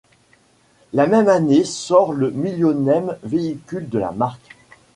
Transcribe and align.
La 0.93 1.05
même 1.05 1.29
année 1.29 1.63
sort 1.63 2.11
le 2.13 2.31
millionième 2.31 3.19
véhicule 3.21 3.87
de 3.87 3.99
la 3.99 4.11
marque. 4.11 4.55